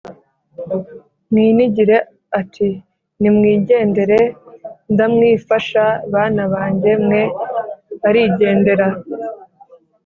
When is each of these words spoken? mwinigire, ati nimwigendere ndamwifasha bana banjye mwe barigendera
mwinigire, 1.31 1.97
ati 2.39 2.67
nimwigendere 3.21 4.19
ndamwifasha 4.93 5.83
bana 6.13 6.43
banjye 6.53 6.91
mwe 7.05 7.21
barigendera 8.01 8.87